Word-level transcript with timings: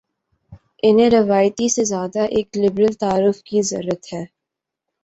انہیں 0.83 1.09
روایتی 1.09 1.67
سے 1.69 1.83
زیادہ 1.83 2.21
ایک 2.29 2.57
لبرل 2.57 2.93
تعارف 2.93 3.43
کی 3.43 3.61
ضرت 3.61 4.13
ہے۔ 4.13 4.23